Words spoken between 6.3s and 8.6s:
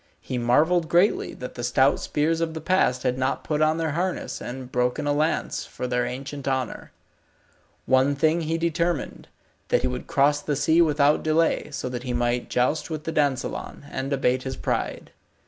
honour. One thing he